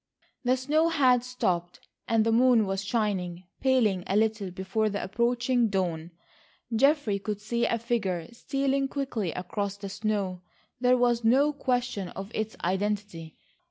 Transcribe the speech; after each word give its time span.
The 0.43 0.57
snow 0.57 0.87
had 0.87 1.23
stopped, 1.23 1.87
and 2.07 2.25
the 2.25 2.31
moon 2.31 2.65
was 2.65 2.83
shining, 2.83 3.43
paling 3.59 4.03
a 4.07 4.15
little 4.15 4.49
before 4.49 4.89
the 4.89 5.03
approaching 5.03 5.67
dawn. 5.69 6.09
Geoffrey 6.75 7.19
could 7.19 7.39
see 7.39 7.67
a 7.67 7.77
figure 7.77 8.27
stealing 8.33 8.87
quickly 8.87 9.31
across 9.31 9.77
the 9.77 9.89
snow. 9.89 10.41
There 10.79 10.97
was 10.97 11.23
no 11.23 11.53
question 11.53 12.07
of 12.07 12.31
its 12.33 12.55
identity. 12.63 13.37